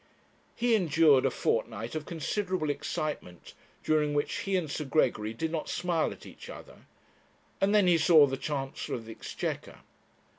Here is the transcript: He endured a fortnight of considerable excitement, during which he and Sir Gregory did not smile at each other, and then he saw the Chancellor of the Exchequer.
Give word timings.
He 0.55 0.73
endured 0.73 1.27
a 1.27 1.29
fortnight 1.29 1.93
of 1.93 2.07
considerable 2.07 2.71
excitement, 2.71 3.53
during 3.83 4.15
which 4.15 4.37
he 4.37 4.55
and 4.55 4.67
Sir 4.67 4.83
Gregory 4.83 5.31
did 5.31 5.51
not 5.51 5.69
smile 5.69 6.11
at 6.11 6.25
each 6.25 6.49
other, 6.49 6.87
and 7.61 7.75
then 7.75 7.85
he 7.85 7.99
saw 7.99 8.25
the 8.25 8.35
Chancellor 8.35 8.95
of 8.95 9.05
the 9.05 9.11
Exchequer. 9.11 9.81